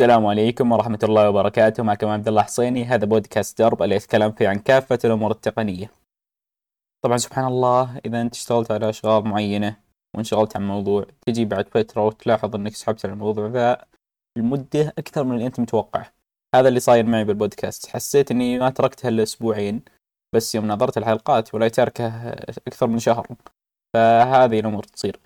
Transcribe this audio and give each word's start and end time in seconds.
السلام 0.00 0.26
عليكم 0.26 0.72
ورحمة 0.72 0.98
الله 1.02 1.28
وبركاته. 1.28 1.82
معكم 1.82 2.08
عبد 2.08 2.28
الله 2.28 2.42
حصيني. 2.42 2.84
هذا 2.84 3.04
بودكاست 3.06 3.62
درب 3.62 3.82
اللي 3.82 3.94
يتكلم 3.94 4.32
فيه 4.32 4.48
عن 4.48 4.58
كافة 4.58 4.98
الأمور 5.04 5.30
التقنية. 5.30 5.90
طبعا 7.04 7.16
سبحان 7.16 7.44
الله 7.44 8.00
إذا 8.04 8.20
أنت 8.20 8.34
اشتغلت 8.34 8.70
على 8.70 8.88
أشغال 8.88 9.24
معينة 9.24 9.76
وانشغلت 10.16 10.56
عن 10.56 10.68
موضوع 10.68 11.06
تجي 11.26 11.44
بعد 11.44 11.68
فترة 11.68 12.06
وتلاحظ 12.06 12.54
أنك 12.54 12.74
سحبت 12.74 13.06
على 13.06 13.12
الموضوع 13.12 13.46
ذا 13.46 13.84
المدة 14.36 14.94
أكثر 14.98 15.24
من 15.24 15.34
اللي 15.34 15.46
أنت 15.46 15.60
متوقع. 15.60 16.06
هذا 16.54 16.68
اللي 16.68 16.80
صاير 16.80 17.06
معي 17.06 17.24
بالبودكاست. 17.24 17.86
حسيت 17.86 18.30
أني 18.30 18.58
ما 18.58 18.70
تركتها 18.70 19.08
إلا 19.08 19.22
أسبوعين 19.22 19.82
بس 20.34 20.54
يوم 20.54 20.68
نظرت 20.68 20.98
الحلقات 20.98 21.54
ولا 21.54 21.68
تركه 21.68 22.30
أكثر 22.66 22.86
من 22.86 22.98
شهر. 22.98 23.26
فهذه 23.94 24.60
الأمور 24.60 24.82
تصير. 24.82 25.20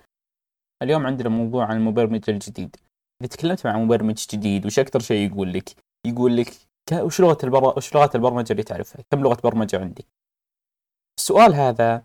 اليوم 0.82 1.06
عندنا 1.06 1.28
موضوع 1.28 1.64
عن 1.64 1.76
المبرمج 1.76 2.22
الجديد. 2.28 2.76
إذا 3.24 3.32
تكلمت 3.32 3.66
مع 3.66 3.78
مبرمج 3.78 4.26
جديد 4.32 4.66
وش 4.66 4.78
أكثر 4.78 5.00
شيء 5.00 5.32
يقول 5.32 5.52
لك؟ 5.52 5.70
يقول 6.06 6.36
لك 6.36 6.52
وش 6.92 7.20
لغة 7.20 7.38
البر... 7.44 7.76
وش 7.76 7.94
لغة 7.94 8.10
البرمجة 8.14 8.52
اللي 8.52 8.62
تعرفها؟ 8.62 9.04
كم 9.10 9.20
لغة 9.20 9.38
برمجة 9.44 9.80
عندك؟ 9.80 10.04
السؤال 11.18 11.54
هذا 11.54 12.04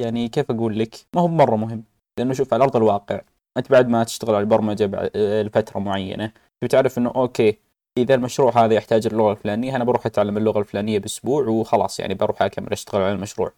يعني 0.00 0.28
كيف 0.28 0.50
أقول 0.50 0.78
لك؟ 0.78 0.96
ما 1.14 1.20
هو 1.20 1.28
مرة 1.28 1.56
مهم 1.56 1.84
لأنه 2.18 2.32
شوف 2.34 2.54
على 2.54 2.64
أرض 2.64 2.76
الواقع 2.76 3.20
أنت 3.56 3.70
بعد 3.70 3.88
ما 3.88 4.04
تشتغل 4.04 4.34
على 4.34 4.42
البرمجة 4.42 4.86
بعد 4.86 5.16
لفترة 5.16 5.78
معينة 5.78 6.32
بتعرف 6.62 6.98
إنه 6.98 7.12
أوكي 7.16 7.58
إذا 7.98 8.14
المشروع 8.14 8.64
هذا 8.64 8.74
يحتاج 8.74 9.06
اللغة 9.06 9.32
الفلانية 9.32 9.76
أنا 9.76 9.84
بروح 9.84 10.06
أتعلم 10.06 10.36
اللغة 10.36 10.58
الفلانية 10.58 10.98
بأسبوع 10.98 11.46
وخلاص 11.46 12.00
يعني 12.00 12.14
بروح 12.14 12.42
أكمل 12.42 12.72
أشتغل 12.72 13.02
على 13.02 13.12
المشروع 13.12 13.52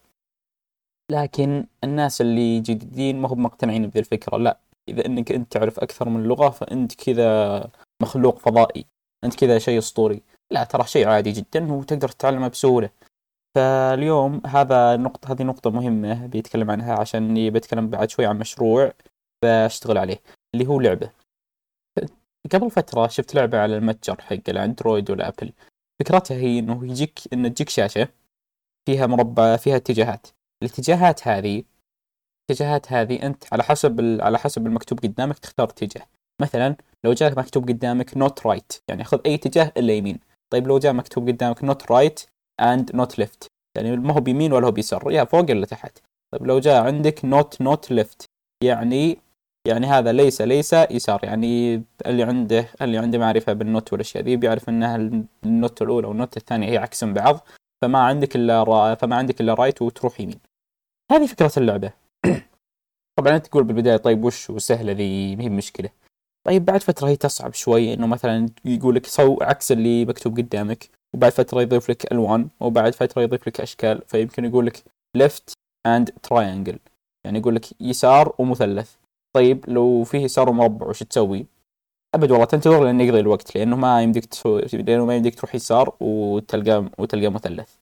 لكن 1.11 1.65
الناس 1.83 2.21
اللي 2.21 2.59
جديدين 2.59 3.21
ما 3.21 3.27
هم 3.33 3.43
مقتنعين 3.43 3.87
بذي 3.87 3.99
الفكرة 3.99 4.37
لا 4.37 4.57
إذا 4.89 5.05
أنك 5.05 5.31
أنت 5.31 5.51
تعرف 5.51 5.79
أكثر 5.79 6.09
من 6.09 6.23
لغة 6.23 6.49
فأنت 6.49 6.95
كذا 6.95 7.69
مخلوق 8.01 8.39
فضائي. 8.39 8.85
أنت 9.23 9.35
كذا 9.35 9.59
شيء 9.59 9.77
أسطوري. 9.77 10.21
لا 10.51 10.63
ترى 10.63 10.83
شيء 10.87 11.07
عادي 11.07 11.31
جدا 11.31 11.73
وتقدر 11.73 12.07
تتعلمه 12.09 12.47
بسهولة. 12.47 12.89
فاليوم 13.55 14.41
هذا 14.47 14.97
نقطة 14.97 15.31
هذه 15.31 15.43
نقطة 15.43 15.69
مهمة 15.71 16.25
بيتكلم 16.25 16.71
عنها 16.71 16.99
عشان 16.99 17.49
بتكلم 17.49 17.89
بعد 17.89 18.09
شوي 18.09 18.25
عن 18.25 18.39
مشروع 18.39 18.93
بشتغل 19.43 19.97
عليه 19.97 20.21
اللي 20.55 20.67
هو 20.67 20.79
لعبة. 20.79 21.09
قبل 22.51 22.71
فترة 22.71 23.07
شفت 23.07 23.35
لعبة 23.35 23.59
على 23.59 23.77
المتجر 23.77 24.21
حق 24.21 24.49
الأندرويد 24.49 25.11
والأبل 25.11 25.53
فكرتها 25.99 26.37
هي 26.37 26.59
إنه 26.59 26.85
يجيك 26.85 27.19
إنه 27.33 27.49
تجيك 27.49 27.69
شاشة 27.69 28.07
فيها 28.85 29.07
مربع 29.07 29.57
فيها 29.57 29.75
اتجاهات. 29.75 30.27
الاتجاهات 30.63 31.27
هذه 31.27 31.63
الاتجاهات 32.53 32.91
هذه 32.91 33.25
أنت 33.25 33.43
على 33.51 33.63
حسب 33.63 34.17
على 34.21 34.39
حسب 34.39 34.67
المكتوب 34.67 34.99
قدامك 34.99 35.39
تختار 35.39 35.69
اتجاه. 35.69 36.05
مثلا 36.41 36.75
لو 37.03 37.13
جاك 37.13 37.37
مكتوب 37.37 37.67
قدامك 37.67 38.17
not 38.17 38.47
right 38.47 38.73
يعني 38.89 39.03
خذ 39.03 39.19
أي 39.25 39.33
اتجاه 39.33 39.71
إلا 39.77 39.93
يمين. 39.93 40.19
طيب 40.53 40.67
لو 40.67 40.79
جاء 40.79 40.93
مكتوب 40.93 41.27
قدامك 41.27 41.63
not 41.63 41.91
right 41.91 42.19
and 42.61 42.95
not 42.95 43.19
left 43.19 43.47
يعني 43.77 43.97
ما 43.97 44.13
هو 44.13 44.19
بيمين 44.19 44.53
ولا 44.53 44.67
هو 44.67 44.71
بيسار 44.71 45.11
يا 45.11 45.23
فوق 45.23 45.49
ولا 45.49 45.65
تحت 45.65 45.99
طيب 46.33 46.47
لو 46.47 46.59
جاء 46.59 46.83
عندك 46.83 47.25
not 47.25 47.61
not 47.61 47.91
left 47.91 48.25
يعني 48.63 49.17
يعني 49.67 49.87
هذا 49.87 50.11
ليس 50.11 50.41
ليس 50.41 50.73
يسار 50.73 51.19
يعني 51.23 51.83
اللي 52.05 52.23
عنده 52.23 52.65
اللي 52.81 52.97
عنده 52.97 53.17
معرفة 53.17 53.53
بال 53.53 53.69
not 53.69 53.93
والأشياء 53.93 54.23
ذي 54.23 54.35
بيعرف 54.35 54.69
إنها 54.69 54.95
ال 55.45 55.54
not 55.54 55.81
الأولى 55.81 56.07
وال 56.07 56.19
not 56.19 56.37
الثانية 56.37 56.69
هي 56.69 56.77
عكس 56.77 57.03
بعض 57.03 57.47
فما 57.81 57.99
عندك 57.99 58.35
إلا. 58.35 58.95
فما 58.95 59.15
عندك 59.15 59.41
إلا 59.41 59.53
right 59.53 59.81
وتروح 59.81 60.19
يمين. 60.21 60.39
هذه 61.11 61.25
فكرة 61.25 61.51
اللعبة. 61.57 62.02
طبعا 63.23 63.35
أنت 63.35 63.47
تقول 63.47 63.63
بالبداية 63.63 63.97
طيب 63.97 64.23
وش 64.25 64.49
وسهله 64.49 64.91
ذي 64.91 65.35
ما 65.35 65.43
هي 65.43 65.49
مشكلة 65.49 65.89
طيب 66.47 66.65
بعد 66.65 66.83
فترة 66.83 67.07
هي 67.07 67.15
تصعب 67.15 67.53
شوي 67.53 67.93
إنه 67.93 68.07
مثلا 68.07 68.49
يقول 68.65 68.95
لك 68.95 69.05
سو 69.05 69.37
عكس 69.41 69.71
اللي 69.71 70.05
مكتوب 70.05 70.37
قدامك 70.37 70.89
وبعد 71.13 71.31
فترة 71.31 71.61
يضيف 71.61 71.89
لك 71.89 72.11
ألوان 72.11 72.49
وبعد 72.59 72.95
فترة 72.95 73.21
يضيف 73.21 73.47
لك 73.47 73.61
أشكال 73.61 74.01
فيمكن 74.07 74.45
يقول 74.45 74.65
لك 74.65 74.77
left 75.17 75.53
and 75.87 76.05
triangle 76.27 76.77
يعني 77.25 77.39
يقول 77.39 77.55
لك 77.55 77.81
يسار 77.81 78.35
ومثلث 78.37 78.95
طيب 79.35 79.69
لو 79.69 80.03
فيه 80.03 80.19
يسار 80.19 80.49
ومربع 80.49 80.87
وش 80.87 81.03
تسوي؟ 81.03 81.45
أبد 82.15 82.31
والله 82.31 82.45
تنتظر 82.45 82.85
لين 82.85 83.01
يقضي 83.01 83.19
الوقت 83.19 83.55
لأنه 83.55 83.75
ما 83.75 84.03
يمديك 84.03 84.25
لأنه 84.73 85.05
ما 85.05 85.15
يمديك 85.15 85.35
تروح 85.35 85.55
يسار 85.55 85.95
وتلقى 85.99 86.89
وتلقى 86.97 87.29
مثلث. 87.29 87.75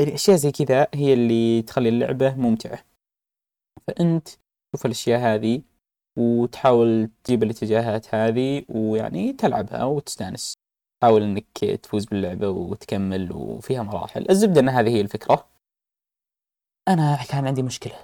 الاشياء 0.00 0.36
زي 0.36 0.52
كذا 0.52 0.88
هي 0.94 1.12
اللي 1.12 1.62
تخلي 1.62 1.88
اللعبة 1.88 2.34
ممتعة. 2.34 2.84
فأنت 3.86 4.28
تشوف 4.72 4.86
الأشياء 4.86 5.20
هذه 5.20 5.62
وتحاول 6.18 7.10
تجيب 7.24 7.42
الاتجاهات 7.42 8.14
هذه 8.14 8.64
ويعني 8.68 9.32
تلعبها 9.32 9.84
وتستأنس. 9.84 10.54
حاول 11.02 11.22
إنك 11.22 11.58
تفوز 11.58 12.04
باللعبة 12.04 12.48
وتكمل 12.48 13.32
وفيها 13.32 13.82
مراحل. 13.82 14.30
الزبدة 14.30 14.60
إن 14.60 14.68
هذه 14.68 14.88
هي 14.88 15.00
الفكرة. 15.00 15.48
أنا 16.88 17.18
كان 17.30 17.46
عندي 17.46 17.62
مشكلة. 17.62 17.94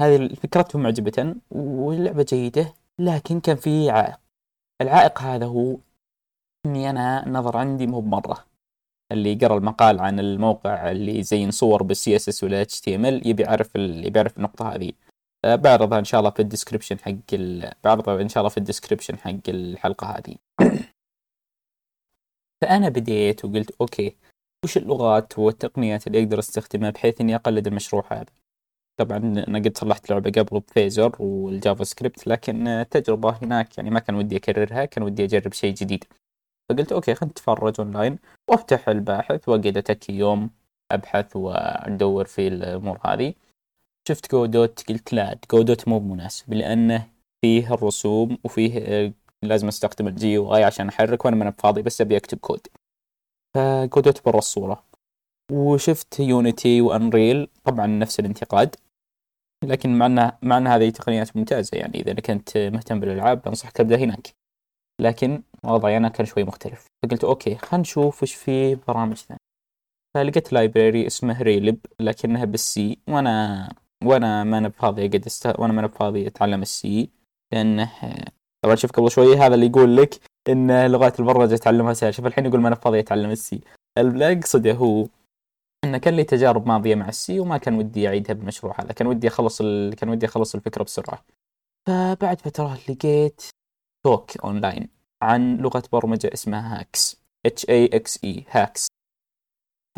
هذه 0.00 0.34
فكرتهم 0.34 0.82
معجبة 0.82 1.34
واللعبة 1.50 2.22
جيدة 2.22 2.74
لكن 2.98 3.40
كان 3.40 3.56
في 3.56 3.90
عائق. 3.90 4.20
العائق 4.80 5.22
هذا 5.22 5.46
هو 5.46 5.76
إني 6.66 6.90
أنا 6.90 7.28
نظر 7.28 7.56
عندي 7.56 7.86
مو 7.86 8.00
بمرة. 8.00 8.44
اللي 9.12 9.34
قرا 9.34 9.58
المقال 9.58 10.00
عن 10.00 10.20
الموقع 10.20 10.90
اللي 10.90 11.18
يزين 11.18 11.50
صور 11.50 11.82
بالسي 11.82 12.16
اس 12.16 12.28
اس 12.28 12.44
ولا 12.44 12.62
اتش 12.62 12.80
تي 12.80 12.94
ام 12.94 13.06
ال 13.06 13.28
يبي 13.28 13.42
يعرف 13.42 13.76
يبي 13.76 14.18
يعرف 14.18 14.36
النقطة 14.36 14.74
هذه. 14.74 14.92
بعرضها 15.46 15.98
إن 15.98 16.04
شاء 16.04 16.20
الله 16.20 16.30
في 16.30 16.42
ال 16.42 16.47
description 16.47 16.98
حق 16.98 17.12
ال... 17.32 17.72
بعرضها 17.84 18.22
إن 18.22 18.28
شاء 18.28 18.40
الله 18.40 18.50
في 18.50 18.58
ال 18.58 18.63
description 18.63 19.18
حق 19.18 19.48
الحلقة 19.48 20.06
هذه. 20.06 20.36
فأنا 22.62 22.88
بديت 22.88 23.44
وقلت 23.44 23.70
okay 23.80 24.16
وش 24.64 24.76
اللغات 24.76 25.38
والتقنيات 25.38 26.06
اللي 26.06 26.22
أقدر 26.22 26.38
أستخدمها 26.38 26.90
بحيث 26.90 27.20
إني 27.20 27.34
أقلد 27.34 27.66
المشروع 27.66 28.04
هذا؟ 28.10 28.26
طبعا 28.98 29.16
أنا 29.18 29.58
قد 29.58 29.78
صلحت 29.78 30.10
لعبة 30.10 30.30
قبل 30.30 30.60
ب 30.60 30.66
Phaser 30.66 31.04
وال 31.04 31.16
JavaScript 31.22 32.26
لكن 32.26 32.68
التجربه 32.68 33.30
هناك 33.42 33.78
يعني 33.78 33.90
ما 33.90 34.00
كان 34.00 34.16
ودي 34.16 34.36
أكررها 34.36 34.84
كان 34.84 35.04
ودي 35.04 35.24
أجرب 35.24 35.52
شيء 35.52 35.74
جديد. 35.74 36.04
فقلت 36.70 36.92
okay 36.92 37.14
خلينا 37.14 37.30
نتفرج 37.30 37.74
أونلاين 37.80 38.18
وأفتح 38.48 38.88
الباحث 38.88 39.48
وأقعد 39.48 39.76
أتكي 39.76 40.12
يوم 40.12 40.50
أبحث 40.92 41.36
وأدور 41.36 42.24
في 42.24 42.48
الأمور 42.48 42.98
هذه. 43.04 43.34
شفت 44.08 44.32
Godot 44.32 44.88
قلت 44.88 45.12
لا 45.12 45.38
Godot 45.52 45.88
مو 45.88 46.00
مناسب 46.00 46.54
لأنه 46.54 47.10
فيه 47.44 47.74
الرسوم 47.74 48.38
وفيه 48.44 48.78
آه، 48.78 49.12
لازم 49.42 49.68
أستخدم 49.68 50.08
ال 50.08 50.32
GUI 50.32 50.64
عشان 50.64 50.88
أحرك 50.88 51.24
وأنا 51.24 51.36
من 51.36 51.50
فاضي 51.50 51.82
بس 51.82 52.00
أبي 52.00 52.16
أكتب 52.16 52.38
كود. 52.38 52.66
ف 53.56 54.00
Godot 54.00 54.24
برا 54.24 54.38
الصورة 54.38 54.84
وشفت 55.52 56.20
Unity 56.20 56.80
و 56.80 56.90
Unreal 56.90 57.48
طبعا 57.64 57.86
نفس 57.86 58.20
الانتقاد 58.20 58.76
لكن 59.64 59.98
مع 59.98 60.06
ان 60.06 60.32
مع 60.42 60.58
إن 60.58 60.66
هذه 60.66 60.90
تقنيات 60.90 61.36
ممتازة 61.36 61.78
يعني 61.78 62.00
إذا 62.00 62.14
كنت 62.14 62.58
مهتم 62.58 63.00
بالألعاب 63.00 63.48
أنصحك 63.48 63.72
تبدا 63.72 63.96
هناك. 63.96 64.28
لكن 65.00 65.42
وضعي 65.64 65.96
أنا 65.96 66.08
كان 66.08 66.26
شوي 66.26 66.44
مختلف. 66.44 66.86
فقلت 67.04 67.24
okay 67.24 67.54
خلينا 67.54 67.82
نشوف 67.82 68.22
وش 68.22 68.34
في 68.34 68.74
برامج 68.74 69.16
ثانية 69.16 69.38
فلقيت 70.14 70.52
library 70.52 71.06
اسمه 71.06 71.42
raylib 71.42 71.78
لكنها 72.00 72.44
بال 72.44 72.80
C 72.80 72.98
وأنا 73.08 73.68
وأنا 74.04 74.44
ما 74.44 74.58
أنا 74.58 74.68
بفاضي 74.68 75.06
اقعد 75.06 75.26
است... 75.26 75.46
وأنا 75.46 75.72
ما 75.72 75.80
أنا 75.80 75.86
بفاضي 75.86 76.26
أتعلم 76.26 76.62
ال 76.62 76.86
C 76.86 77.10
لأنه 77.52 77.92
طبعا 78.64 78.74
شوف 78.74 78.90
قبل 78.92 79.10
شوي 79.10 79.36
هذا 79.36 79.54
اللي 79.54 79.66
يقول 79.66 79.96
لك 79.96 80.20
إن 80.48 80.86
لغات 80.86 81.20
البرمجة 81.20 81.56
تعلمها 81.56 81.92
سهل. 81.92 82.14
شوف 82.14 82.26
الحين 82.26 82.46
يقول 82.46 82.60
ما 82.60 82.68
أنا 82.68 82.76
فاضي 82.76 82.98
أتعلم 83.00 83.30
ال 83.30 83.45
C 83.45 83.60
اللي 83.98 84.32
اقصده 84.32 84.72
هو 84.72 85.06
انه 85.84 85.98
كان 85.98 86.14
لي 86.14 86.24
تجارب 86.24 86.66
ماضية 86.66 86.94
مع 86.94 87.08
ال 87.08 87.24
C 87.24 87.40
وما 87.40 87.58
كان 87.58 87.74
ودي 87.74 88.08
أعيدها 88.08 88.34
بالمشروع 88.34 88.80
هذا. 88.80 88.92
كان 88.92 89.06
ودي 89.06 89.28
أخلص 89.28 89.60
ال... 89.60 89.94
كان 89.94 90.08
ودي 90.08 90.26
أخلص 90.26 90.54
الفكرة 90.54 90.82
بسرعة. 90.82 91.24
فبعد 91.86 92.40
فترة 92.40 92.78
لقيت 92.88 93.42
talk 94.06 94.36
online 94.36 94.88
عن 95.22 95.56
لغة 95.56 95.82
برمجة 95.92 96.30
اسمها 96.34 96.80
هاكس. 96.80 97.22
اتش 97.46 97.68
اي 97.68 97.86
إكس 97.86 98.24
اي 98.24 98.44
هاكس. 98.50 98.86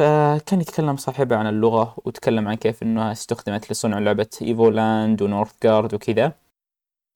فكان 0.00 0.60
يتكلم 0.60 0.96
صاحبه 0.96 1.36
عن 1.36 1.46
اللغة 1.46 1.96
وتكلم 2.04 2.48
عن 2.48 2.54
كيف 2.54 2.82
إنها 2.82 3.12
استخدمت 3.12 3.70
لصنع 3.70 3.98
لعبة 3.98 4.28
Evoland 4.42 5.22
و 5.22 5.52
Northgard 5.62 5.94
وكذا. 5.94 6.32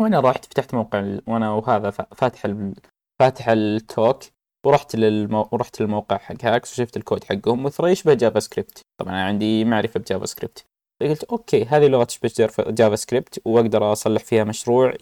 وأنا 0.00 0.20
رحت 0.20 0.44
فتحت 0.44 0.74
موقع 0.74 1.18
وأنا 1.26 1.50
وهذا 1.50 1.90
فاتح 1.90 2.44
ال... 2.44 2.74
فاتح 3.20 3.48
ال 3.48 3.62
talk 3.62 4.18
ورحت 4.66 4.96
للمو... 4.96 5.48
ورحت 5.52 5.80
للموقع 5.80 6.18
حق 6.18 6.44
Haxe 6.44 6.72
وشفت 6.72 6.96
الكود 6.96 7.24
حقهم 7.24 7.64
وترى 7.64 7.90
يشبه 7.90 8.14
JavaScript 8.14 8.80
طبعا 9.00 9.12
أنا 9.12 9.24
عندي 9.24 9.64
معرفة 9.64 10.00
ب 10.00 10.26
JavaScript 10.26 10.64
فقلت 11.00 11.24
okay 11.24 11.64
هذه 11.64 11.86
لغة 11.86 12.04
تشبه 12.04 12.30
JavaScript 12.58 13.40
وأقدر 13.44 13.92
أصلح 13.92 14.24
فيها 14.24 14.44
مشروع 14.44 14.94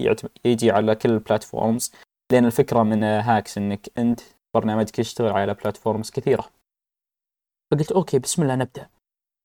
يجي 0.45 0.71
على 0.71 0.95
كل 0.95 1.11
ال 1.11 1.19
platforms 1.19 1.93
لأن 2.33 2.45
الفكرة 2.45 2.83
من 2.83 3.05
Haxe 3.05 3.59
إنك 3.59 3.89
أنت 3.99 4.21
برنامجك 4.55 4.99
يشتغل 4.99 5.33
على 5.33 5.55
platforms 5.55 6.11
كثيرة. 6.11 6.62
فقلت 7.73 7.93
okay 7.93 8.19
بسم 8.19 8.43
الله 8.43 8.55
نبدأ. 8.55 8.89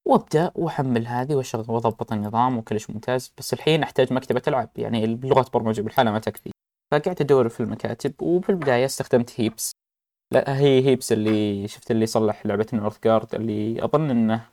وأبدأ 0.08 0.52
وأحمل 0.56 1.08
هذه 1.08 1.36
وأشغل 1.36 1.66
وأضبط 1.68 2.12
النظام 2.14 2.58
وكلش 2.58 2.90
ممتاز. 2.90 3.34
بس 3.38 3.54
الحين 3.54 3.84
أحتاج 3.84 4.14
مكتبة 4.14 4.42
ألعاب 4.48 4.70
يعني 4.78 5.06
لغه 5.06 5.46
برمجة 5.54 5.82
بالحالة 5.82 6.12
ما 6.12 6.20
تكفي. 6.20 6.52
فقعدت 6.92 7.22
أدور 7.22 7.50
في 7.50 7.60
المكاتب 7.60 8.22
وفي 8.22 8.50
البدايه 8.50 8.86
استخدمت 8.86 9.42
Heaps. 9.42 9.72
لا 10.34 10.60
هي 10.60 10.86
Heaps 10.86 11.12
اللي 11.12 11.68
شفت 11.68 11.92
اللي 11.92 12.06
صلح 12.06 12.46
لعبة 12.46 12.68
Northgard 12.74 13.36
اللي 13.36 13.84
أظن 13.86 14.10
إنه 14.10 14.50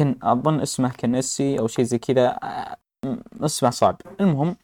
كان 0.00 0.18
أظن 0.22 0.60
اسمه 0.60 0.92
كنسي 0.92 1.58
أو 1.58 1.66
شيء 1.66 1.84
زي 1.84 1.98
كذا. 1.98 2.38
آه، 2.42 2.76
اسمه 3.40 3.70
صعب. 3.70 4.00
المهم 4.20 4.56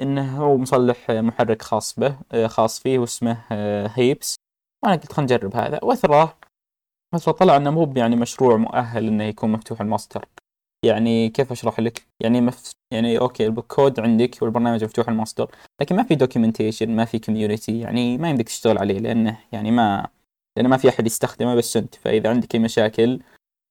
إنه 0.00 0.38
هو 0.38 0.56
مصلح 0.56 1.10
محرك 1.10 1.62
خاص 1.62 1.98
به 1.98 2.18
آه، 2.32 2.46
خاص 2.46 2.80
فيه 2.80 2.98
واسمه 2.98 3.44
آه، 3.52 3.90
Heaps. 3.94 4.36
وأنا 4.84 4.96
قلت 4.96 5.12
خلينا 5.12 5.36
نجرب 5.36 5.56
هذا. 5.56 5.80
وتراه 7.14 7.34
فطلع 7.34 7.56
إنه 7.56 7.70
مو 7.70 7.92
يعني 7.96 8.16
مشروع 8.16 8.56
مؤهل 8.56 9.06
إنه 9.06 9.24
يكون 9.24 9.52
مفتوح 9.52 9.80
المصدر. 9.80 10.28
يعني 10.84 11.28
كيف 11.28 11.52
أشرح 11.52 11.80
لك؟ 11.80 12.06
يعني 12.20 12.40
مف... 12.40 12.72
يعني 12.90 13.18
okay 13.18 13.46
الكود 13.46 14.00
عندك 14.00 14.42
والبرنامج 14.42 14.84
مفتوح 14.84 15.08
المصدر 15.08 15.50
لكن 15.80 15.96
ما 15.96 16.02
في 16.02 16.14
documentation 16.14 16.96
ما 16.96 17.04
في 17.04 17.18
community 17.18 17.80
يعني 17.80 18.18
ما 18.18 18.30
يمديك 18.30 18.46
تشتغل 18.46 18.78
عليه 18.78 18.98
لأنه 18.98 19.38
يعني 19.52 19.70
ما 19.70 20.08
لأنه 20.56 20.68
ما 20.68 20.76
في 20.76 20.88
أحد 20.88 21.06
يستخدمه 21.06 21.54
بس 21.54 21.76
أنت. 21.76 21.94
فإذا 21.94 22.30
عندك 22.30 22.54
أي 22.54 22.60
مشاكل 22.60 23.20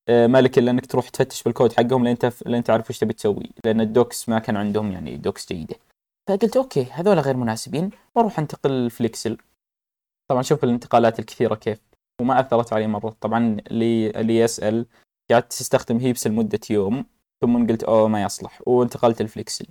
آه، 0.10 0.28
ما 0.28 0.42
لك 0.42 0.58
إلا 0.58 0.72
إنك 0.72 0.86
تروح 0.86 1.10
تفتش 1.10 1.44
بالكود 1.44 1.74
حقهم 1.74 2.04
لين 2.04 2.12
انت 2.12 2.34
لين 2.46 2.64
تعرف 2.64 2.90
إيش 2.90 3.00
تبي 3.00 3.14
تسوي 3.14 3.52
لأن 3.66 3.81
ال 3.81 3.91
docs 3.91 4.30
ما 4.30 4.40
كان 4.40 4.58
عندهم 4.58 4.92
يعني 4.92 5.18
docs 5.18 5.54
جيدة. 5.54 5.76
فقلت 6.30 6.58
okay 6.57 6.88
هذول 6.92 7.20
غير 7.20 7.38
مناسبين 7.38 7.90
وأروح 8.16 8.40
أنتقل 8.40 8.90
Flixel 8.90 9.38
طبعا 10.30 10.42
شوف 10.42 10.64
الانتقالات 10.64 11.20
الكثيرة 11.20 11.56
كيف. 11.56 11.80
وما 12.22 12.40
أثرت 12.40 12.74
علي 12.74 12.88
مرة. 12.88 13.16
طبعا 13.22 13.58
اللي 13.68 14.10
اللي 14.10 14.38
يسال 14.40 14.86
قعدت 15.32 15.52
تستخدم 15.54 15.98
Heaps 15.98 16.28
لمدة 16.28 16.60
يوم 16.70 17.06
ثم 17.42 17.68
قلت 17.68 17.84
أوه 17.84 18.08
ما 18.08 18.24
يصلح 18.24 18.62
وانتقلت 18.66 19.22
ال 19.22 19.28
Flixel 19.28 19.66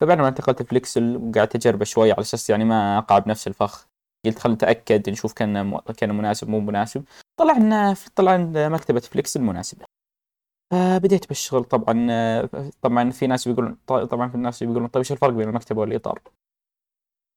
فبعد 0.00 0.18
ما 0.18 0.28
انتقلت 0.28 0.60
ال 0.60 0.68
Flixel 0.68 1.16
وقعدت 1.16 1.54
أجربه 1.56 1.84
شوي 1.84 2.12
على 2.12 2.20
أساس 2.20 2.50
يعني 2.50 2.64
ما 2.64 2.98
اقع 2.98 3.18
بنفس 3.18 3.46
الفخ. 3.46 3.88
قلت 4.26 4.38
خلينا 4.38 4.54
نتأكد 4.54 5.10
نشوف 5.10 5.32
كان 5.32 5.78
كان 5.96 6.14
مناسب 6.14 6.48
مو 6.48 6.60
مناسب. 6.60 7.04
طلع 7.36 7.56
ان 7.56 7.94
طلع 8.16 8.34
إن 8.34 8.72
مكتبة 8.72 9.00
Flixel 9.00 9.40
مناسبة. 9.40 9.84
فبديت 10.72 11.28
بالشغل 11.28 11.64
طبعا 11.64 12.06
طبعا 12.82 13.10
في 13.10 13.26
ناس 13.26 13.48
بيقولون 13.48 13.78
طبعا 13.86 14.28
في 14.28 14.34
الناس 14.34 14.62
بيقولون 14.62 14.88
طيب 14.88 14.96
إيش 14.96 15.12
الفرق 15.12 15.32
بين 15.32 15.48
المكتبة 15.48 15.80
والإطار؟ 15.80 16.20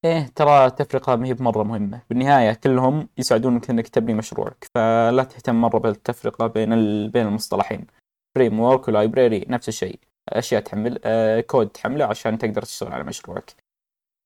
إيه 0.06 0.28
ترى 0.36 0.66
التفرقة 0.66 1.16
ما 1.16 1.28
هي 1.28 1.34
بمرة 1.34 1.64
مهمة. 1.64 2.02
بالنهاية 2.10 2.54
كلهم 2.54 3.10
يساعدونك 3.18 3.70
إنك 3.70 3.88
تبني 3.88 4.14
مشروعك 4.14 4.68
فلا 4.76 5.24
تهتم 5.24 5.62
مرة 5.62 5.78
بالتفرقة 5.78 6.48
بين 6.48 6.74
ال... 6.74 7.10
بين 7.10 7.28
المصطلحين. 7.28 7.88
framework 8.36 8.60
و 8.60 8.88
library 8.88 9.46
نفس 9.50 9.70
الشيء. 9.70 10.00
أشياء 10.30 10.62
تحمل 10.62 11.00
آه 11.06 11.42
كود 11.42 11.70
تحمله 11.70 12.06
عشان 12.06 12.38
تقدر 12.38 12.62
تشتغل 12.62 12.94
على 12.94 13.04
مشروعك. 13.04 13.56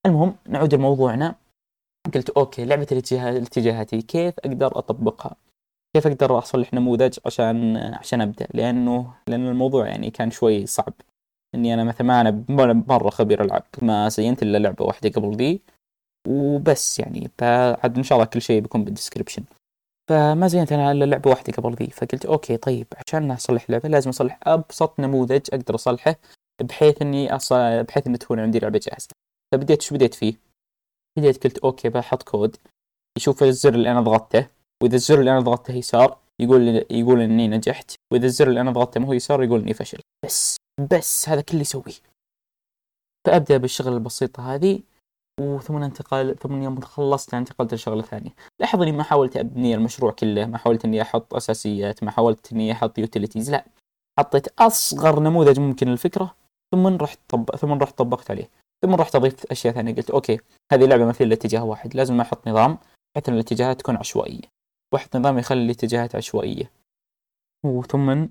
المهم 0.05 0.35
نعود 0.47 0.75
لموضوعنا. 0.75 1.35
قلت 2.13 2.29
okay 2.29 2.65
لعبة 2.65 2.87
الاتجاهاتي. 2.91 4.01
كيف 4.01 4.33
أقدر 4.39 4.77
أطبقها؟ 4.77 5.35
كيف 5.95 6.07
أقدر 6.07 6.37
أصلح 6.37 6.73
نموذج 6.73 7.19
عشان 7.25 7.77
عشان 7.77 8.21
أبدأ؟ 8.21 8.47
لأنه 8.53 9.13
لأن 9.27 9.47
الموضوع 9.47 9.87
يعني 9.87 10.11
كان 10.11 10.31
شوي 10.31 10.65
صعب. 10.65 10.93
إني 11.55 11.73
أنا 11.73 11.83
مثلا 11.83 12.07
ما 12.07 12.21
أنا 12.21 12.83
مرة 12.87 13.09
خبير 13.09 13.43
العاب 13.43 13.63
ما 13.81 14.09
زينت 14.09 14.43
إلا 14.43 14.57
لعبة 14.57 14.85
واحدة 14.85 15.09
قبل 15.09 15.37
دي 15.37 15.61
وبس 16.27 16.99
يعني. 16.99 17.31
فعاد 17.37 17.97
إن 17.97 18.03
شاء 18.03 18.17
الله 18.17 18.25
كل 18.25 18.41
شيء 18.41 18.61
بيكون 18.61 18.83
بال 18.83 18.93
description 18.93 19.43
فما 20.09 20.47
زينت 20.47 20.71
أنا 20.71 20.91
إلا 20.91 21.05
لعبة 21.05 21.29
واحدة 21.29 21.53
قبل 21.53 21.73
ذي. 21.73 21.87
فقلت 21.87 22.25
okay 22.25 22.57
طيب 22.57 22.87
عشان 23.07 23.31
أصلح 23.31 23.69
لعبة 23.69 23.89
لازم 23.89 24.09
أصلح 24.09 24.39
أبسط 24.43 24.99
نموذج 24.99 25.41
أقدر 25.53 25.75
أصلحه 25.75 26.15
بحيث 26.61 27.01
إني 27.01 27.35
أص... 27.35 27.53
بحيث 27.53 28.07
ان 28.07 28.19
تكون 28.19 28.39
عندي 28.39 28.59
لعبة 28.59 28.79
جاهزة. 28.79 29.07
فبديت 29.53 29.81
شو 29.81 29.95
بديت 29.95 30.13
فيه؟ 30.13 30.33
بديت 31.17 31.43
قلت 31.43 31.57
okay 31.57 31.89
بحط 31.89 32.23
كود. 32.23 32.55
يشوف 33.17 33.43
الزر 33.43 33.73
اللي 33.73 33.91
أنا 33.91 34.01
ضغطته. 34.01 34.47
وإذا 34.83 34.95
الزر 34.95 35.19
اللي 35.19 35.31
أنا 35.31 35.39
ضغطته 35.39 35.73
يسار 35.73 36.17
يقول 36.41 36.85
يقول 36.91 37.21
إني 37.21 37.47
نجحت. 37.47 37.95
وإذا 38.13 38.25
الزر 38.25 38.47
اللي 38.47 38.61
أنا 38.61 38.71
ضغطته 38.71 38.99
ما 38.99 39.07
هو 39.07 39.13
يسار 39.13 39.43
يقول 39.43 39.61
إني 39.61 39.73
فشل. 39.73 39.99
بس. 40.25 40.57
بس 40.79 41.29
هذا 41.29 41.41
كل 41.41 41.51
اللي 41.51 41.61
يسويه. 41.61 42.13
فأبدأ 43.27 43.57
بالشغله 43.57 43.97
البسيطه 43.97 44.55
هذه 44.55 44.79
وثم 45.39 45.75
انتقل 45.75 46.35
ثم 46.35 46.61
يوم 46.61 46.81
خلصت 46.81 47.33
انتقلت 47.33 47.73
لشغلة 47.73 48.01
ثانية. 48.01 48.31
لاحظ 48.59 48.81
إني 48.81 48.91
ما 48.91 49.03
حاولت 49.03 49.37
أبني 49.37 49.75
المشروع 49.75 50.11
كله 50.11 50.45
ما 50.45 50.57
حاولت 50.57 50.85
إني 50.85 51.01
أحط 51.01 51.33
أساسيات 51.33 52.03
ما 52.03 52.11
حاولت 52.11 52.53
إني 52.53 52.71
أحط 52.71 52.97
utilities 52.97 53.51
لا. 53.51 53.65
حطيت 54.19 54.47
أصغر 54.59 55.19
نموذج 55.19 55.59
ممكن 55.59 55.87
للفكرة 55.87 56.35
ثم 56.71 56.87
رحت 56.87 57.19
طب... 57.29 57.55
ثم 57.55 57.73
رحت 57.73 57.97
طبقت 57.97 58.31
عليه. 58.31 58.49
ثم 58.81 58.95
رحت 58.95 59.15
أضيف 59.15 59.51
أشياء 59.51 59.73
ثانية 59.73 59.95
قلت 59.95 60.09
okay 60.09 60.39
هذه 60.71 60.85
لعبة 60.85 61.15
الا 61.21 61.33
اتجاه 61.33 61.63
واحد 61.63 61.95
لازم 61.95 62.21
أحط 62.21 62.47
نظام 62.47 62.77
بحيث 63.15 63.29
إن 63.29 63.35
الاتجاهات 63.35 63.79
تكون 63.79 63.95
عشوائية. 63.95 64.41
واحط 64.93 65.15
نظام 65.15 65.37
يخلي 65.37 65.65
الاتجاهات 65.65 66.15
عشوائية. 66.15 66.71
وثم 67.65 68.27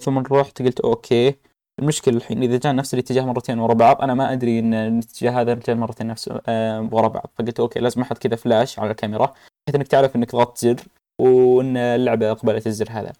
ثم 0.00 0.18
رحت 0.18 0.62
قلت 0.62 0.80
okay. 0.80 1.34
المشكلة 1.78 2.16
الحين 2.16 2.42
إذا 2.42 2.56
جاء 2.56 2.74
نفس 2.74 2.94
الاتجاه 2.94 3.22
مرتين 3.22 3.58
ورا 3.58 3.74
بعض 3.74 4.02
أنا 4.02 4.14
ما 4.14 4.32
أدري 4.32 4.58
إن 4.58 4.74
الاتجاه 4.74 5.30
هذا 5.40 5.54
جاء 5.54 5.76
مرتين 5.76 6.06
نفس 6.06 6.30
آه 6.46 6.88
ورا 6.92 7.08
بعض. 7.08 7.30
فقلت 7.34 7.60
okay 7.60 7.80
لازم 7.80 8.00
أحط 8.00 8.18
كذا 8.18 8.36
فلاش 8.36 8.78
على 8.78 8.90
الكاميرا 8.90 9.26
بحيث 9.26 9.74
إنك 9.74 9.88
تعرف 9.88 10.16
إنك 10.16 10.32
ضغطت 10.32 10.58
زر 10.58 10.80
وإن 11.18 11.76
اللعبة 11.76 12.30
اقبلت 12.30 12.66
الزر 12.66 12.86
هذا. 12.90 13.12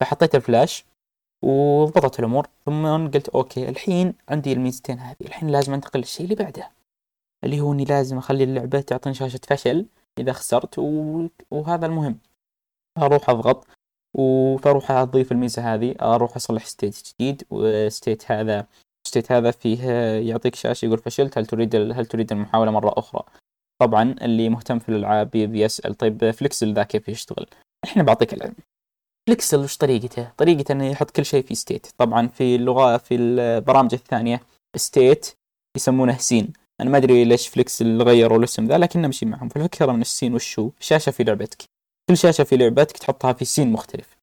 فحطيت 0.00 0.34
الفلاش 0.34 0.84
وضبطت 1.44 2.18
الأمور 2.18 2.46
ثم 2.66 3.08
قلت 3.08 3.28
okay 3.28 3.68
الحين 3.68 4.14
عندي 4.28 4.52
الميزتين 4.52 4.98
هذه. 4.98 5.16
الحين 5.20 5.48
لازم 5.48 5.74
أنتقل 5.74 6.00
للشيء 6.00 6.24
اللي 6.24 6.34
بعده 6.34 6.70
اللي 7.44 7.60
هو 7.60 7.72
إني 7.72 7.84
لازم 7.84 8.18
أخلي 8.18 8.44
اللعبة 8.44 8.80
تعطيني 8.80 9.14
شاشة 9.14 9.40
فشل 9.46 9.86
إذا 10.18 10.32
خسرت 10.32 10.78
و... 10.78 11.26
وهذا 11.50 11.86
المهم. 11.86 12.18
أروح 12.98 13.30
أضغط. 13.30 13.66
فاروح 14.62 14.90
اضيف 14.90 15.32
الميزة 15.32 15.74
هذه 15.74 15.94
أروح 16.02 16.36
اصلح 16.36 16.66
state 16.66 17.02
جديد 17.08 17.42
و 17.50 17.63
state 17.63 18.30
هذا 18.30 18.66
state 19.08 19.32
هذا 19.32 19.50
فيه 19.50 19.90
يعطيك 20.18 20.54
شاشة 20.54 20.86
يقول 20.86 20.98
فشلت 20.98 21.38
هل 21.38 21.46
تريد 21.46 21.76
هل 21.76 22.06
تريد 22.06 22.32
المحاولة 22.32 22.70
مرة 22.70 22.92
أخرى؟ 22.96 23.22
طبعا 23.82 24.14
اللي 24.22 24.48
مهتم 24.48 24.78
في 24.78 24.88
الألعاب 24.88 25.30
بيسال 25.30 25.94
طيب 25.94 26.30
Flixel 26.30 26.72
ذا 26.72 26.82
كيف 26.82 27.08
يشتغل؟ 27.08 27.46
الحين 27.84 28.02
بعطيك 28.02 28.34
العلم. 28.34 28.54
Flixel 29.28 29.58
وش 29.58 29.76
طريقته؟ 29.76 30.32
طريقته 30.36 30.72
إنه 30.72 30.86
يحط 30.86 31.10
كل 31.10 31.24
شيء 31.24 31.42
في 31.42 31.54
state 31.54 31.86
طبعا 31.98 32.26
في 32.26 32.56
اللغة 32.56 32.96
في 32.96 33.14
البرامج 33.14 33.94
الثانية 33.94 34.40
state 34.76 35.32
يسمونه 35.76 36.18
scene 36.18 36.52
أنا 36.80 36.90
ما 36.90 36.98
أدري 36.98 37.24
ليش 37.24 37.48
Flixel 37.48 38.02
غيروا 38.02 38.38
الاسم 38.38 38.66
ذا 38.66 38.78
لكن 38.78 39.02
نمشي 39.02 39.26
معهم. 39.26 39.48
فالفكرة 39.48 39.92
من 39.92 40.00
ال 40.00 40.06
scene 40.06 40.34
وشو؟ 40.34 40.70
شاشة 40.80 41.10
في 41.10 41.24
لعبتك. 41.24 41.75
كل 42.10 42.16
شاشة 42.16 42.44
في 42.44 42.56
لعبتك 42.56 42.96
تحطها 42.96 43.32
في 43.32 43.44
scene 43.44 43.72
مختلف. 43.72 44.16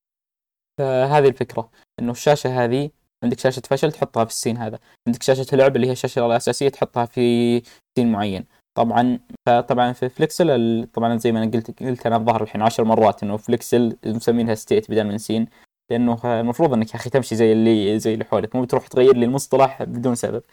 فهذه 0.80 1.28
الفكرة 1.28 1.70
إنه 2.00 2.12
الشاشة 2.12 2.64
هذه 2.64 2.90
عندك 3.24 3.40
شاشة 3.40 3.62
فشل 3.70 3.92
تحطها 3.92 4.26
في 4.26 4.32
ال 4.32 4.36
scene 4.36 4.58
هذا 4.58 4.80
عندك 5.08 5.24
شاشة 5.24 5.58
لعب 5.58 5.76
اللي 5.76 5.88
هي 5.88 5.92
الشاشة 5.92 6.26
الأساسية 6.26 6.70
تحطها 6.70 7.06
في 7.06 7.62
scene 7.98 8.12
معين. 8.12 8.46
طبعا 8.78 9.20
فطبعا 9.48 9.94
في 9.94 10.10
Flixel 10.10 10.88
طبعا 10.94 11.18
زي 11.18 11.32
ما 11.32 11.44
أنا 11.44 11.52
قلت 11.52 11.84
قلت 11.84 12.06
أنا 12.06 12.16
الظاهر 12.16 12.44
الحين 12.44 12.62
عشر 12.62 12.84
مرات 12.84 13.24
إنه 13.24 13.38
Flixel 13.38 13.98
مسمينها 14.06 14.56
state 14.56 14.92
بدل 14.92 15.04
من 15.04 15.18
scene. 15.18 15.48
لأنه 15.92 16.40
المفروض 16.40 16.74
إنك 16.74 16.90
يا 16.90 16.96
أخي 16.96 17.10
تمشي 17.10 17.36
زي 17.36 17.52
اللي 17.52 18.00
زي 18.00 18.14
اللي 18.14 18.26
حولك 18.26 18.56
مو 18.56 18.62
بتروح 18.62 18.88
تغير 18.88 19.16
لي 19.16 19.26
المصطلح 19.26 19.84
بدون 19.84 20.16
سبب. 20.16 20.44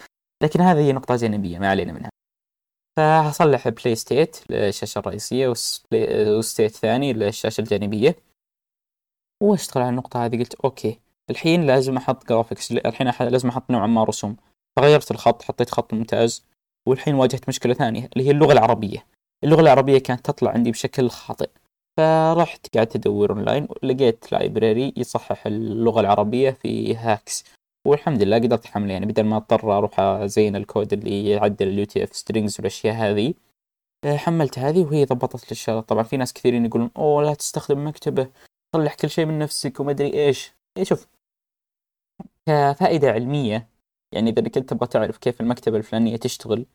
لكن 0.43 0.61
هذه 0.61 0.93
نقطة 0.93 1.17
جانبية 1.17 1.59
ما 1.59 1.69
علينا 1.71 1.93
منها. 1.93 2.10
فهصلح 2.97 3.69
play 3.69 3.95
state 3.95 4.51
للشاشة 4.51 4.99
الرئيسية 4.99 5.55
و 6.39 6.44
state 6.44 6.71
ثاني 6.71 7.13
للشاشة 7.13 7.61
الجانبية. 7.61 8.17
واشتغل 9.43 9.83
على 9.83 9.91
النقطة 9.91 10.25
هذه 10.25 10.39
قلت 10.39 10.55
okay 10.55 10.99
الحين 11.31 11.67
لازم 11.67 11.97
أحط 11.97 12.29
graphics 12.29 12.73
الحين 12.73 13.13
لازم 13.21 13.49
أحط 13.49 13.71
نوعا 13.71 13.87
ما 13.87 14.05
رسوم. 14.05 14.37
فغيرت 14.77 15.11
الخط 15.11 15.43
حطيت 15.43 15.71
خط 15.71 15.95
ممتاز 15.95 16.45
والحين 16.89 17.15
واجهت 17.15 17.49
مشكلة 17.49 17.75
ثانية 17.75 18.11
اللي 18.13 18.27
هي 18.27 18.31
اللغة 18.31 18.53
العربية. 18.53 19.07
اللغة 19.45 19.61
العربية 19.61 19.99
كانت 19.99 20.27
تطلع 20.27 20.51
عندي 20.51 20.71
بشكل 20.71 21.11
خاطئ. 21.11 21.51
فرحت 21.97 22.77
قعدت 22.77 22.97
أدور 22.97 23.33
اونلاين 23.33 23.69
لقيت 23.83 24.33
library 24.33 24.93
يصحح 24.97 25.47
اللغة 25.47 26.01
العربية 26.01 26.51
في 26.51 26.97
Haxe 26.97 27.45
والحمد 27.87 28.23
لله 28.23 28.39
قدرت 28.39 28.67
أحمله. 28.67 28.93
يعني 28.93 29.07
بدل 29.07 29.25
ما 29.25 29.37
أضطر 29.37 29.79
أروح 29.79 30.01
أزين 30.01 30.57
الكود 30.57 30.93
اللي 30.93 31.31
يعدل 31.31 31.69
ال 31.69 31.85
UTF 31.85 32.17
strings 32.17 32.57
والأشياء 32.59 32.95
هذه 32.95 33.35
آه، 34.05 34.17
حملت 34.17 34.59
هذه 34.59 34.85
وهي 34.85 35.05
ضبطت 35.05 35.45
لي 35.45 35.51
الشغله 35.51 35.81
طبعا 35.81 36.03
في 36.03 36.17
ناس 36.17 36.33
كثيرين 36.33 36.67
يقولون 36.67 36.91
أوه 36.97 37.23
لا 37.23 37.35
تستخدم 37.35 37.87
مكتبة 37.87 38.31
صلح 38.77 38.95
كل 38.95 39.11
شيء 39.11 39.27
من 39.27 39.39
نفسك 39.39 39.81
وما 39.81 39.91
أدري 39.91 40.27
إيش. 40.27 40.53
إيه 40.77 40.85
شوف 40.85 41.07
كفائدة 42.49 43.11
علمية 43.11 43.69
يعني 44.13 44.31
إذا 44.31 44.49
كنت 44.49 44.71
تبغى 44.71 44.87
تعرف 44.87 45.19
كيف 45.19 45.41
المكتبة 45.41 45.77
الفلانية 45.77 46.17
تشتغل 46.17 46.67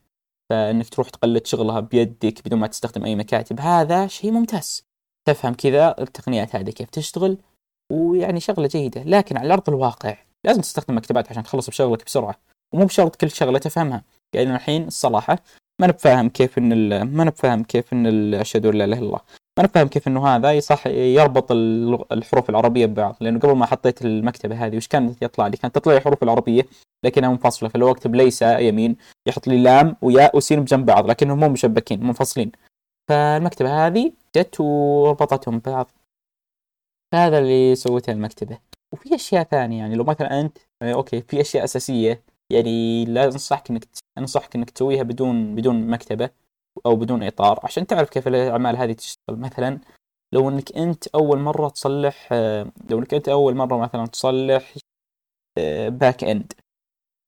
فإنك 0.50 0.90
تروح 0.90 1.10
تقلد 1.10 1.46
شغلها 1.46 1.80
بيدك 1.80 2.46
بدون 2.46 2.60
ما 2.60 2.68
تستخدم 2.68 3.06
أي 3.06 3.16
مكاتب 3.16 3.60
هذا 3.60 4.08
شيء 4.08 4.32
ممتاز. 4.32 4.86
تفهم 5.28 5.54
كذا 5.54 6.02
التقنيات 6.02 6.56
هذه 6.56 6.70
كيف 6.70 6.90
تشتغل 6.90 7.38
ويعني 7.92 8.40
شغلة 8.40 8.68
جيدة. 8.68 9.04
لكن 9.04 9.38
على 9.38 9.54
أرض 9.54 9.70
الواقع 9.70 10.25
لازم 10.46 10.62
تستخدم 10.62 10.98
مكتبات 10.98 11.32
عشان 11.32 11.44
تخلص 11.44 11.70
بشغلك 11.70 12.06
بسرعة 12.06 12.36
ومو 12.74 12.86
بشرط 12.86 13.16
كل 13.16 13.32
شغلة 13.32 13.60
تفهمها. 13.60 14.04
يعني 14.36 14.56
الحين 14.56 14.88
الصراحه 14.88 15.40
ما 15.82 15.88
نبفاهم 15.88 16.30
كيف 16.30 16.58
إن 16.58 17.02
ما 17.02 17.24
نبفاهم 17.24 17.64
كيف 17.64 17.94
إن 17.94 18.34
أشهد 18.34 18.66
أن 18.66 18.76
لا 18.76 18.86
إله 18.86 18.98
إلا 18.98 19.06
الله. 19.06 19.20
أنا 19.60 19.68
فاهم 19.68 19.88
كيف 19.88 20.08
إنه 20.08 20.28
هذا 20.28 20.60
صح 20.60 20.88
يربط 20.88 21.52
الحروف 22.12 22.50
العربية 22.50 22.86
ببعض 22.86 23.16
لأنه 23.22 23.40
قبل 23.40 23.56
ما 23.56 23.66
حطيت 23.66 24.06
المكتبة 24.06 24.66
هذه 24.66 24.78
وش 24.78 24.88
كانت 24.88 25.22
يطلع 25.22 25.48
لي؟ 25.48 25.58
كانت 25.58 25.76
تطلع 25.76 25.94
لي 25.94 25.98
الحروف 25.98 26.24
العربية 26.24 26.66
لكنها 27.06 27.30
منفصلة. 27.30 27.70
فلو 27.70 27.92
اكتب 27.92 28.16
ليس 28.16 28.42
يمين 28.42 28.96
يحط 29.28 29.48
لي 29.48 29.64
لام 29.64 29.96
وياء 30.02 30.38
وسين 30.38 30.62
بجنب 30.62 30.86
بعض 30.86 31.10
لكنهم 31.10 31.40
مو 31.40 31.50
مشبكين 31.50 32.04
منفصلين. 32.04 32.52
فالمكتبة 33.10 33.88
هذه 33.88 34.12
جت 34.36 34.60
وربطتهم 34.60 35.60
ببعض. 35.60 35.92
هذا 37.14 37.40
اللي 37.40 37.76
سويته 37.76 38.12
المكتبة. 38.12 38.58
وفي 38.96 39.16
أشياء 39.16 39.44
ثانية 39.44 39.78
يعني 39.78 39.96
لو 39.96 40.04
مثلا 40.04 40.42
أنت 40.42 40.58
يعني 40.82 40.94
okay 40.94 41.22
في 41.22 41.42
أشياء 41.42 41.64
أساسية 41.64 42.24
يعني 42.50 43.06
لا 43.06 43.26
أنصحك 43.26 43.70
إنك 43.72 43.86
أنصحك 44.18 44.56
إنك 44.56 44.70
تسويها 44.70 45.04
بدون 45.04 45.56
بدون 45.56 45.88
مكتبة 45.90 46.30
أو 46.86 46.96
بدون 46.96 47.24
إطار 47.24 47.60
عشان 47.64 47.88
تعرف 47.88 48.10
كيف 48.10 48.28
الأعمال 48.28 48.78
هذه 48.78 48.94
تشتغل. 48.94 49.40
مثلا 49.40 49.80
لو 50.34 50.50
إنك 50.50 50.78
أنت 50.78 51.08
أول 51.08 51.40
مرة 51.40 51.70
تصلح 51.70 52.34
لو 52.90 53.00
إنك 53.00 53.14
أنت 53.14 53.30
أول 53.30 53.56
مرة 53.56 53.78
مثلا 53.78 54.06
تصلح 54.08 54.74
back 55.88 56.24
end 56.24 56.54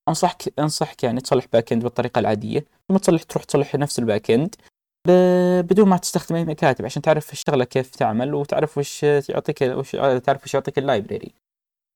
أنصحك 0.09 0.59
أنصحك 0.59 1.03
يعني 1.03 1.21
تصلح 1.21 1.45
back 1.53 1.73
end 1.73 1.83
بالطريقة 1.83 2.19
العادية 2.19 2.65
ثم 2.89 2.97
تصلح 2.97 3.23
تروح 3.23 3.43
تصلح 3.43 3.75
نفس 3.75 3.99
ال 3.99 4.06
back 4.06 4.31
end 4.31 4.55
بدون 5.61 5.89
ما 5.89 5.97
تستخدم 5.97 6.35
أي 6.35 6.45
مكاتب 6.45 6.85
عشان 6.85 7.01
تعرف 7.01 7.31
الشغلة 7.33 7.63
كيف 7.63 7.95
تعمل 7.95 8.33
وتعرف 8.33 8.77
وش 8.77 9.03
يعطيك 9.03 9.61
وش 9.61 9.91
تعرف 10.25 10.43
وش 10.43 10.53
يعطيك 10.53 10.77
ال 10.77 10.84
library 10.84 11.33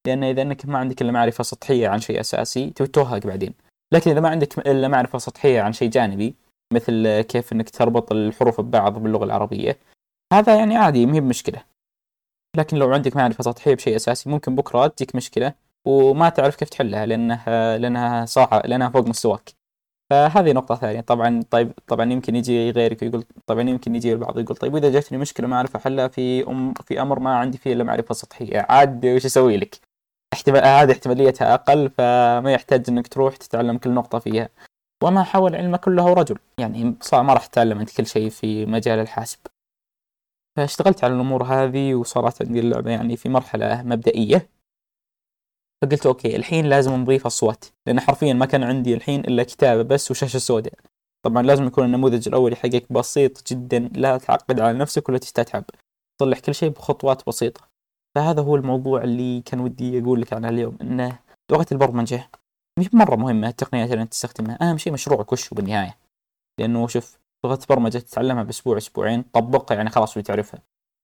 لأن 0.07 0.23
إذا 0.23 0.41
إنك 0.41 0.65
ما 0.65 0.77
عندك 0.77 1.01
إلا 1.01 1.11
معرفة 1.11 1.43
سطحية 1.43 1.87
عن 1.87 1.99
شيء 1.99 2.19
أساسي 2.19 2.69
تتوهق 2.69 3.27
بعدين. 3.27 3.53
لكن 3.93 4.11
إذا 4.11 4.19
ما 4.19 4.29
عندك 4.29 4.59
إلا 4.67 4.87
معرفة 4.87 5.17
سطحية 5.17 5.61
عن 5.61 5.73
شيء 5.73 5.89
جانبي 5.89 6.35
مثل 6.73 7.21
كيف 7.21 7.53
إنك 7.53 7.69
تربط 7.69 8.11
الحروف 8.11 8.61
ببعض 8.61 8.99
باللغة 8.99 9.23
العربية 9.23 9.77
هذا 10.33 10.55
يعني 10.55 10.77
عادي 10.77 11.05
ما 11.05 11.15
هي 11.15 11.19
بمشكلة. 11.19 11.63
لكن 12.57 12.77
لو 12.77 12.93
عندك 12.93 13.15
معرفة 13.15 13.43
سطحية 13.43 13.75
بشيء 13.75 13.95
أساسي 13.95 14.29
ممكن 14.29 14.55
بكرة 14.55 14.87
تجيك 14.87 15.15
مشكلة 15.15 15.53
وما 15.87 16.29
تعرف 16.29 16.55
كيف 16.55 16.69
تحلها 16.69 17.05
لانها 17.05 17.77
لأنها 17.77 18.25
صاحة 18.25 18.61
لأنها 18.65 18.89
فوق 18.89 19.07
مستواك. 19.07 19.49
فهذه 20.09 20.51
نقطة 20.51 20.75
ثانية. 20.75 21.01
طبعا 21.01 21.43
طيب 21.51 21.71
طبعا 21.87 22.11
يمكن 22.11 22.35
يجي 22.35 22.71
غيرك 22.71 23.01
ويقول 23.01 23.23
طبعا 23.47 23.61
يمكن 23.61 23.95
يجي 23.95 24.13
البعض 24.13 24.39
يقول 24.39 24.55
طيب 24.57 24.73
وإذا 24.73 24.89
جتني 24.99 25.17
مشكلة 25.17 25.47
ما 25.47 25.55
أعرف 25.55 25.75
أحلها 25.75 26.07
في 26.07 26.47
أم 26.47 26.73
في 26.73 27.01
أمر 27.01 27.19
ما 27.19 27.35
عندي 27.35 27.57
فيه 27.57 27.73
إلا 27.73 27.83
معرفة 27.83 28.13
سطحية 28.13 28.65
عاد 28.69 29.05
وش 29.05 29.25
أسوي 29.25 29.57
لك؟ 29.57 29.90
احتمال 30.33 30.65
هذه 30.65 30.91
احتماليتها 30.91 31.53
أقل 31.53 31.89
فما 31.89 32.53
يحتاج 32.53 32.89
إنك 32.89 33.07
تروح 33.07 33.35
تتعلم 33.35 33.77
كل 33.77 33.91
نقطة 33.91 34.19
فيها. 34.19 34.49
وما 35.03 35.23
حول 35.23 35.55
علمك 35.55 35.79
كله 35.79 36.13
رجل. 36.13 36.37
يعني 36.57 36.95
صار 37.01 37.23
ما 37.23 37.33
راح 37.33 37.45
تتعلم 37.45 37.79
انت 37.79 37.97
كل 37.97 38.05
شيء 38.05 38.29
في 38.29 38.65
مجال 38.65 38.99
الحاسب. 38.99 39.39
فاشتغلت 40.57 41.03
على 41.03 41.13
الأمور 41.13 41.43
هذه 41.43 41.95
وصارت 41.95 42.41
عندي 42.41 42.59
اللعبة 42.59 42.91
يعني 42.91 43.17
في 43.17 43.29
مرحلة 43.29 43.83
مبدئية. 43.83 44.49
فقلت 45.83 46.05
أوكي 46.05 46.35
الحين 46.35 46.65
لازم 46.65 46.93
نضيف 46.93 47.25
أصوات. 47.25 47.65
لأن 47.87 47.99
حرفيا 47.99 48.33
ما 48.33 48.45
كان 48.45 48.63
عندي 48.63 48.93
الحين 48.93 49.19
إلا 49.19 49.43
كتابة 49.43 49.81
بس 49.81 50.11
وشاشة 50.11 50.37
سوداء. 50.37 50.73
طبعا 51.25 51.43
لازم 51.43 51.67
يكون 51.67 51.85
النموذج 51.85 52.27
الاولي 52.27 52.55
حقك 52.55 52.93
بسيط 52.93 53.47
جدا. 53.53 53.79
لا 53.79 54.17
تعقد 54.17 54.59
على 54.59 54.77
نفسك 54.77 55.09
ولا 55.09 55.17
تستتعب. 55.17 55.63
تصلح 56.19 56.39
كل 56.39 56.55
شيء 56.55 56.69
بخطوات 56.69 57.27
بسيطة. 57.27 57.70
فهذا 58.15 58.41
هو 58.41 58.55
الموضوع 58.55 59.03
اللي 59.03 59.41
كان 59.41 59.59
ودي 59.59 59.99
أقول 59.99 60.21
لك 60.21 60.33
عنه 60.33 60.49
اليوم 60.49 60.77
إنه 60.81 61.19
لغة 61.51 61.65
البرمجة 61.71 62.29
مش 62.79 62.93
مرة 62.93 63.15
مهمة 63.15 63.47
التقنيات 63.47 63.91
اللي 63.91 64.01
أنت 64.01 64.11
تستخدمها. 64.11 64.57
أهم 64.61 64.77
شيء 64.77 64.93
مشروعك 64.93 65.31
وش 65.31 65.53
بالنهاية. 65.53 65.97
لأنه 66.59 66.87
شوف 66.87 67.17
لغة 67.45 67.59
برمجه 67.69 67.97
تتعلمها 67.97 68.43
بأسبوع 68.43 68.77
أسبوعين 68.77 69.21
طبقها 69.21 69.75
يعني 69.75 69.89
خلاص 69.89 70.17
بتعرفها 70.17 70.61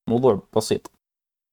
موضوع 0.10 0.42
بسيط. 0.56 0.92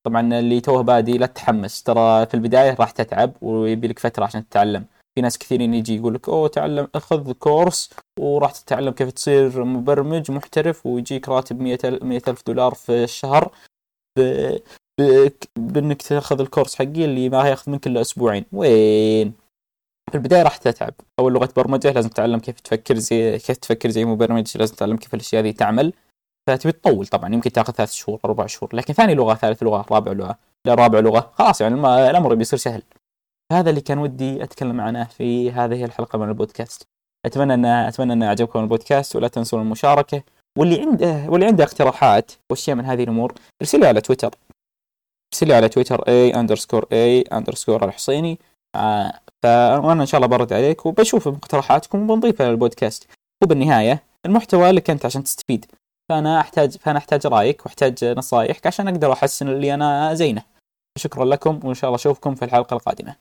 طبعا 0.06 0.38
اللي 0.38 0.60
توه 0.60 0.82
بادي 0.82 1.18
لا 1.18 1.26
تتحمس. 1.26 1.82
ترى 1.82 2.26
في 2.26 2.34
البداية 2.34 2.74
راح 2.80 2.90
تتعب 2.90 3.32
ويبي 3.42 3.88
لك 3.88 3.98
فترة 3.98 4.24
عشان 4.24 4.48
تتعلم. 4.48 4.84
في 5.14 5.20
ناس 5.20 5.38
كثيرين 5.38 5.74
يجي 5.74 5.96
يقول 5.96 6.14
لك 6.14 6.28
أوه 6.28 6.48
تعلم 6.48 6.88
خذ 6.96 7.32
كورس 7.32 7.90
وراح 8.20 8.52
تتعلم 8.52 8.92
كيف 8.92 9.10
تصير 9.10 9.64
مبرمج 9.64 10.30
محترف 10.30 10.86
ويجيك 10.86 11.28
راتب 11.28 11.60
مية 11.60 12.22
ألف 12.28 12.42
دولار 12.46 12.74
في 12.74 13.04
الشهر. 13.04 13.52
بانك 15.56 16.02
تاخذ 16.02 16.40
الكورس 16.40 16.74
حقي 16.74 17.04
اللي 17.04 17.28
ما 17.28 17.48
ياخذ 17.48 17.72
منك 17.72 17.86
إلا 17.86 18.00
أسبوعين. 18.00 18.44
وين؟ 18.52 19.32
في 20.10 20.14
البداية 20.14 20.42
راح 20.42 20.56
تتعب. 20.56 20.94
أول 21.18 21.32
لغة 21.32 21.48
برمجة 21.56 21.92
لازم 21.92 22.08
تتعلم 22.08 22.38
كيف 22.38 22.60
تفكر 22.60 22.98
زي 22.98 23.38
كيف 23.38 23.56
تفكر 23.56 23.90
زي 23.90 24.04
مبرمج 24.04 24.58
لازم 24.58 24.74
تتعلم 24.74 24.96
كيف 24.96 25.14
الأشياء 25.14 25.42
هذه 25.42 25.50
تعمل. 25.50 25.92
فتبي 26.48 26.72
تطول 26.72 27.06
طبعا 27.06 27.34
يمكن 27.34 27.52
تاخذ 27.52 27.72
ثلاث 27.72 27.92
شهور 27.92 28.20
أربع 28.24 28.46
شهور. 28.46 28.76
لكن 28.76 28.94
ثاني 28.94 29.14
لغة 29.14 29.34
ثالث 29.34 29.62
لغة 29.62 29.86
رابع 29.90 30.12
لغة. 30.12 30.38
لا 30.66 30.74
رابع 30.74 30.98
لغة. 30.98 31.30
خلاص 31.34 31.60
يعني 31.60 31.74
الأمر 32.10 32.34
بيصير 32.34 32.58
سهل. 32.58 32.82
هذا 33.52 33.70
اللي 33.70 33.80
كان 33.80 33.98
ودي 33.98 34.42
أتكلم 34.42 34.80
عنه 34.80 35.04
في 35.04 35.50
هذه 35.50 35.84
الحلقة 35.84 36.18
من 36.18 36.28
البودكاست. 36.28 36.82
أتمنى 37.26 37.54
ان 37.54 37.64
أتمنى 37.64 38.12
إن 38.12 38.22
يعجبكم 38.22 38.60
البودكاست 38.60 39.16
ولا 39.16 39.28
تنسون 39.28 39.60
المشاركة. 39.60 40.22
واللي 40.58 40.80
عنده 40.80 41.26
واللي 41.28 41.46
عنده 41.46 41.64
اقتراحات 41.64 42.32
وأشياء 42.50 42.76
من 42.76 42.84
هذه 42.84 43.04
الأمور 43.04 43.34
ارسل 43.62 43.84
على 43.84 44.00
تويتر. 44.00 44.34
ارسل 45.34 45.52
على 45.52 45.68
تويتر 45.68 46.02
اي 46.08 46.34
underscore 46.34 46.86
اي 46.92 47.20
underscore 47.20 47.84
الحصيني. 47.84 48.38
آه 48.74 49.20
فأنا 49.42 50.02
إن 50.02 50.06
شاء 50.06 50.18
الله 50.18 50.28
برد 50.36 50.52
عليك 50.52 50.86
وبشوف 50.86 51.28
مقترحاتكم 51.28 52.02
وبنضيفها 52.02 52.50
للبودكاست. 52.50 53.06
وبالنهاية 53.42 54.02
المحتوى 54.26 54.70
لك 54.70 54.90
انت 54.90 55.04
عشان 55.04 55.24
تستفيد. 55.24 55.66
فأنا 56.08 56.40
أحتاج 56.40 56.76
فأنا 56.76 56.98
أحتاج 56.98 57.26
رأيك 57.26 57.66
وأحتاج 57.66 58.04
نصائحك 58.04 58.66
عشان 58.66 58.88
أقدر 58.88 59.12
أحسن 59.12 59.48
اللي 59.48 59.74
أنا 59.74 60.14
زينه. 60.14 60.42
شكرا 60.98 61.24
لكم 61.24 61.60
وإن 61.64 61.74
شاء 61.74 61.88
الله 61.88 61.96
أشوفكم 61.96 62.34
في 62.34 62.44
الحلقة 62.44 62.74
القادمة. 62.74 63.14